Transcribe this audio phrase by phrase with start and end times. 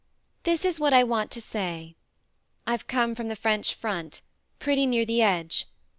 [0.45, 1.95] "This is what I want to say.
[2.65, 4.23] I've come from the French front
[4.57, 5.67] pretty near the edge.